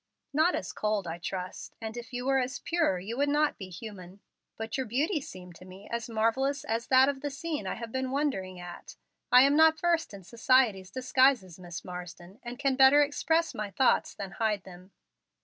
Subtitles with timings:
[0.33, 3.69] "Not as cold, I trust, and if you were as pure you would not be
[3.69, 4.19] human.
[4.57, 7.91] But your beauty seemed to me as marvellous as that of the scene I had
[7.91, 8.95] been wondering at.
[9.31, 14.15] I am not versed in society's disguises, Miss Marsden, and can better express my thoughts
[14.15, 14.89] than hide them.